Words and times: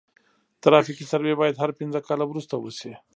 ترافیکي 0.63 1.05
سروې 1.11 1.33
باید 1.41 1.59
هر 1.63 1.71
پنځه 1.79 1.99
کاله 2.07 2.25
وروسته 2.27 2.55
وشي 2.57 2.93